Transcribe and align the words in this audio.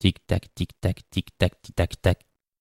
Tic-tac, 0.00 0.54
tic-tac, 0.54 1.02
tic-tac, 1.10 1.60
tic-tac-tac. 1.60 2.18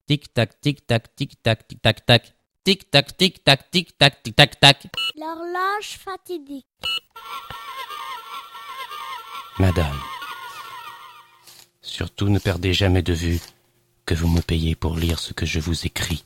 Tic-tac, 0.08 0.60
tic-tac, 0.60 1.16
tic-tac, 1.16 1.68
tic-tac-tac. 1.68 2.34
Tic-tac, 2.64 3.18
tic-tac, 3.18 3.70
tic-tac, 3.70 4.24
tic-tac-tac. 4.24 4.88
L'horloge 5.16 6.00
fatidique. 6.00 6.66
Madame, 9.60 10.00
surtout 11.82 12.30
ne 12.30 12.40
perdez 12.40 12.74
jamais 12.74 13.02
de 13.04 13.14
vue 13.14 13.40
que 14.06 14.16
vous 14.16 14.28
me 14.28 14.42
payez 14.42 14.76
pour 14.76 14.96
lire 14.98 15.20
ce 15.20 15.34
que 15.34 15.46
je 15.46 15.60
vous 15.60 15.86
écris. 15.86 16.26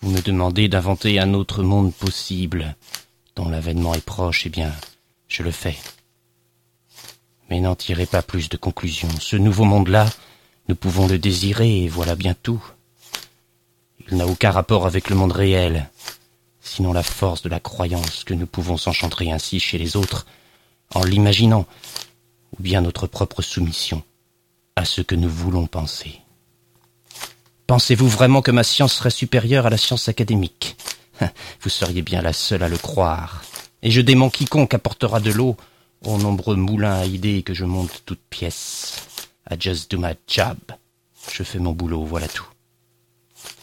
Vous 0.00 0.10
me 0.10 0.20
demandez 0.20 0.68
d'inventer 0.68 1.20
un 1.20 1.32
autre 1.32 1.62
monde 1.62 1.94
possible, 1.94 2.76
dont 3.36 3.48
l'avènement 3.48 3.94
est 3.94 4.04
proche, 4.04 4.46
eh 4.46 4.50
bien, 4.50 4.72
je 5.28 5.42
le 5.42 5.50
fais. 5.50 5.76
Mais 7.52 7.60
n'en 7.60 7.74
tirez 7.74 8.06
pas 8.06 8.22
plus 8.22 8.48
de 8.48 8.56
conclusions. 8.56 9.10
Ce 9.20 9.36
nouveau 9.36 9.64
monde-là, 9.64 10.06
nous 10.70 10.74
pouvons 10.74 11.06
le 11.06 11.18
désirer, 11.18 11.82
et 11.82 11.88
voilà 11.88 12.14
bien 12.14 12.32
tout. 12.32 12.64
Il 14.08 14.16
n'a 14.16 14.26
aucun 14.26 14.50
rapport 14.50 14.86
avec 14.86 15.10
le 15.10 15.16
monde 15.16 15.32
réel, 15.32 15.90
sinon 16.62 16.94
la 16.94 17.02
force 17.02 17.42
de 17.42 17.50
la 17.50 17.60
croyance 17.60 18.24
que 18.24 18.32
nous 18.32 18.46
pouvons 18.46 18.78
s'enchanter 18.78 19.30
ainsi 19.30 19.60
chez 19.60 19.76
les 19.76 19.96
autres, 19.96 20.24
en 20.94 21.04
l'imaginant, 21.04 21.66
ou 22.58 22.62
bien 22.62 22.80
notre 22.80 23.06
propre 23.06 23.42
soumission 23.42 24.02
à 24.74 24.86
ce 24.86 25.02
que 25.02 25.14
nous 25.14 25.28
voulons 25.28 25.66
penser. 25.66 26.22
Pensez-vous 27.66 28.08
vraiment 28.08 28.40
que 28.40 28.50
ma 28.50 28.64
science 28.64 28.94
serait 28.94 29.10
supérieure 29.10 29.66
à 29.66 29.70
la 29.70 29.76
science 29.76 30.08
académique? 30.08 30.74
Vous 31.60 31.68
seriez 31.68 32.00
bien 32.00 32.22
la 32.22 32.32
seule 32.32 32.62
à 32.62 32.70
le 32.70 32.78
croire. 32.78 33.42
Et 33.82 33.90
je 33.90 34.00
dément 34.00 34.30
quiconque 34.30 34.72
apportera 34.72 35.20
de 35.20 35.32
l'eau 35.32 35.58
aux 36.04 36.18
nombreux 36.18 36.56
moulins 36.56 36.94
à 36.94 37.04
idées 37.04 37.42
que 37.42 37.54
je 37.54 37.64
monte 37.64 38.02
toutes 38.06 38.22
pièces. 38.30 39.06
I 39.50 39.56
just 39.58 39.90
do 39.90 39.98
my 39.98 40.14
job. 40.26 40.58
Je 41.32 41.42
fais 41.42 41.58
mon 41.58 41.72
boulot, 41.72 42.04
voilà 42.04 42.28
tout. 42.28 42.46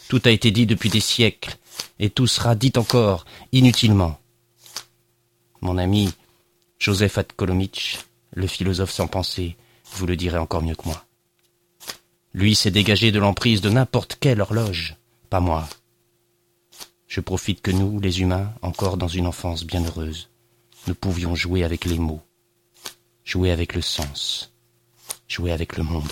Tout 0.08 0.22
a 0.24 0.30
été 0.30 0.50
dit 0.50 0.66
depuis 0.66 0.90
des 0.90 1.00
siècles, 1.00 1.56
et 1.98 2.10
tout 2.10 2.26
sera 2.26 2.54
dit 2.54 2.72
encore, 2.76 3.24
inutilement. 3.52 4.18
Mon 5.60 5.78
ami 5.78 6.12
Joseph 6.78 7.18
Atkolomitch, 7.18 7.98
le 8.32 8.46
philosophe 8.46 8.90
sans 8.90 9.06
pensée, 9.06 9.56
vous 9.92 10.06
le 10.06 10.16
direz 10.16 10.38
encore 10.38 10.62
mieux 10.62 10.74
que 10.74 10.88
moi. 10.88 11.04
Lui 12.32 12.54
s'est 12.54 12.70
dégagé 12.70 13.12
de 13.12 13.18
l'emprise 13.18 13.60
de 13.60 13.70
n'importe 13.70 14.16
quelle 14.18 14.40
horloge, 14.40 14.96
pas 15.28 15.40
moi. 15.40 15.68
Je 17.06 17.20
profite 17.20 17.60
que 17.60 17.70
nous, 17.70 18.00
les 18.00 18.20
humains, 18.20 18.52
encore 18.62 18.96
dans 18.96 19.08
une 19.08 19.26
enfance 19.26 19.64
bienheureuse, 19.64 20.30
nous 20.86 20.94
pouvions 20.94 21.34
jouer 21.34 21.64
avec 21.64 21.84
les 21.84 21.98
mots, 21.98 22.22
jouer 23.30 23.52
avec 23.52 23.76
le 23.76 23.80
sens, 23.80 24.52
jouer 25.28 25.52
avec 25.52 25.76
le 25.76 25.84
monde, 25.84 26.10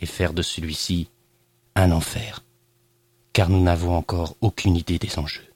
et 0.00 0.06
faire 0.06 0.32
de 0.32 0.42
celui-ci 0.42 1.08
un 1.76 1.92
enfer, 1.92 2.42
car 3.32 3.48
nous 3.48 3.62
n'avons 3.62 3.94
encore 3.94 4.36
aucune 4.40 4.74
idée 4.74 4.98
des 4.98 5.16
enjeux. 5.20 5.46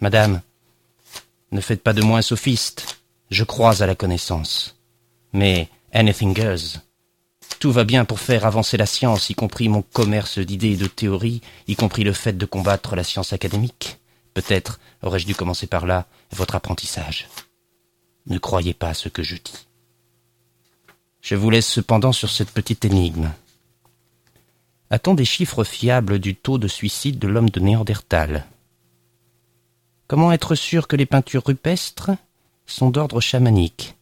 Madame, 0.00 0.40
ne 1.52 1.60
faites 1.60 1.84
pas 1.84 1.92
de 1.92 2.02
moi 2.02 2.18
un 2.18 2.22
sophiste, 2.22 3.00
je 3.30 3.44
crois 3.44 3.84
à 3.84 3.86
la 3.86 3.94
connaissance, 3.94 4.76
mais 5.32 5.68
anything 5.92 6.34
goes. 6.34 6.80
Tout 7.60 7.70
va 7.70 7.84
bien 7.84 8.04
pour 8.04 8.18
faire 8.18 8.46
avancer 8.46 8.76
la 8.76 8.86
science, 8.86 9.30
y 9.30 9.34
compris 9.36 9.68
mon 9.68 9.82
commerce 9.82 10.40
d'idées 10.40 10.72
et 10.72 10.76
de 10.76 10.88
théories, 10.88 11.40
y 11.68 11.76
compris 11.76 12.02
le 12.02 12.12
fait 12.12 12.36
de 12.36 12.46
combattre 12.46 12.96
la 12.96 13.04
science 13.04 13.32
académique. 13.32 14.00
Peut-être 14.34 14.80
aurais-je 15.02 15.26
dû 15.26 15.36
commencer 15.36 15.68
par 15.68 15.86
là 15.86 16.08
votre 16.32 16.56
apprentissage. 16.56 17.28
Ne 18.26 18.38
croyez 18.38 18.74
pas 18.74 18.90
à 18.90 18.94
ce 18.94 19.08
que 19.08 19.22
je 19.22 19.36
dis. 19.36 19.66
Je 21.20 21.34
vous 21.34 21.50
laisse 21.50 21.68
cependant 21.68 22.12
sur 22.12 22.30
cette 22.30 22.50
petite 22.50 22.84
énigme. 22.84 23.30
A-t-on 24.90 25.14
des 25.14 25.24
chiffres 25.24 25.64
fiables 25.64 26.18
du 26.18 26.34
taux 26.34 26.58
de 26.58 26.68
suicide 26.68 27.18
de 27.18 27.28
l'homme 27.28 27.50
de 27.50 27.60
Néandertal? 27.60 28.46
Comment 30.06 30.32
être 30.32 30.54
sûr 30.54 30.88
que 30.88 30.96
les 30.96 31.06
peintures 31.06 31.44
rupestres 31.46 32.10
sont 32.66 32.90
d'ordre 32.90 33.20
chamanique 33.20 33.96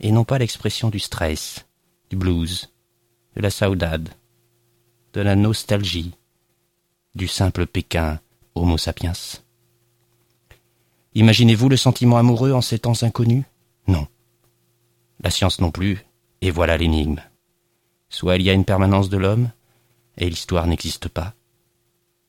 et 0.00 0.12
non 0.12 0.24
pas 0.24 0.38
l'expression 0.38 0.90
du 0.90 1.00
stress 1.00 1.64
du 2.10 2.16
blues, 2.16 2.70
de 3.34 3.42
la 3.42 3.50
saudade, 3.50 4.08
de 5.12 5.20
la 5.20 5.34
nostalgie, 5.34 6.12
du 7.14 7.26
simple 7.26 7.66
Pékin 7.66 8.20
Homo 8.54 8.78
sapiens? 8.78 9.12
Imaginez-vous 11.14 11.68
le 11.68 11.76
sentiment 11.76 12.18
amoureux 12.18 12.52
en 12.52 12.60
ces 12.60 12.78
temps 12.78 13.02
inconnus? 13.02 13.44
Non. 13.86 14.06
La 15.20 15.30
science 15.30 15.60
non 15.60 15.70
plus, 15.70 16.04
et 16.42 16.50
voilà 16.50 16.76
l'énigme. 16.76 17.20
Soit 18.08 18.36
il 18.36 18.42
y 18.42 18.50
a 18.50 18.54
une 18.54 18.64
permanence 18.64 19.08
de 19.08 19.16
l'homme, 19.16 19.50
et 20.16 20.28
l'histoire 20.28 20.66
n'existe 20.66 21.08
pas, 21.08 21.34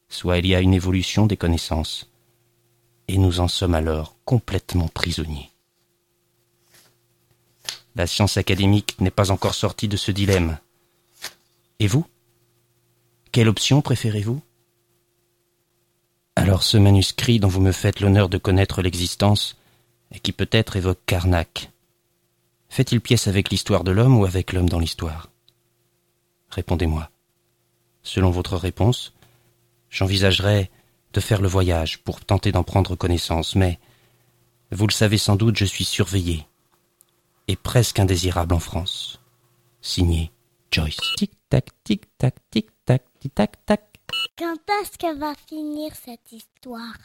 soit 0.09 0.39
il 0.39 0.47
y 0.47 0.55
a 0.55 0.61
une 0.61 0.73
évolution 0.73 1.25
des 1.25 1.37
connaissances, 1.37 2.09
et 3.07 3.17
nous 3.17 3.39
en 3.39 3.47
sommes 3.47 3.75
alors 3.75 4.15
complètement 4.25 4.87
prisonniers. 4.87 5.49
La 7.95 8.07
science 8.07 8.37
académique 8.37 8.95
n'est 8.99 9.11
pas 9.11 9.31
encore 9.31 9.55
sortie 9.55 9.87
de 9.87 9.97
ce 9.97 10.11
dilemme. 10.11 10.57
Et 11.79 11.87
vous? 11.87 12.05
Quelle 13.31 13.49
option 13.49 13.81
préférez-vous? 13.81 14.41
Alors 16.49 16.63
ce 16.63 16.77
manuscrit 16.77 17.39
dont 17.39 17.47
vous 17.47 17.61
me 17.61 17.71
faites 17.71 17.99
l'honneur 17.99 18.27
de 18.27 18.39
connaître 18.39 18.81
l'existence, 18.81 19.55
et 20.11 20.19
qui 20.19 20.31
peut-être 20.31 20.77
évoque 20.77 20.97
Karnak, 21.05 21.69
fait-il 22.69 23.01
pièce 23.01 23.27
avec 23.27 23.51
l'histoire 23.51 23.83
de 23.83 23.91
l'homme 23.91 24.17
ou 24.17 24.25
avec 24.25 24.51
l'homme 24.51 24.67
dans 24.67 24.79
l'histoire? 24.79 25.29
Répondez-moi. 26.49 27.11
Selon 28.01 28.31
votre 28.31 28.57
réponse, 28.57 29.13
j'envisagerais 29.91 30.71
de 31.13 31.19
faire 31.19 31.39
le 31.39 31.47
voyage 31.47 31.99
pour 31.99 32.25
tenter 32.25 32.51
d'en 32.51 32.63
prendre 32.63 32.95
connaissance, 32.95 33.53
mais, 33.53 33.77
vous 34.71 34.87
le 34.87 34.91
savez 34.91 35.19
sans 35.19 35.35
doute, 35.35 35.55
je 35.55 35.65
suis 35.65 35.85
surveillé 35.85 36.47
et 37.47 37.57
presque 37.57 37.99
indésirable 37.99 38.55
en 38.55 38.59
France. 38.59 39.21
Signé 39.81 40.31
Joyce. 40.71 40.97
Tic-tac, 41.15 41.69
tic-tac, 41.83 42.33
tic-tac, 42.49 43.03
tic-tac-tac. 43.19 43.88
Quand 44.37 44.57
est-ce 44.81 44.97
que 44.97 45.13
va 45.15 45.33
finir 45.35 45.93
cette 45.95 46.31
histoire? 46.31 46.99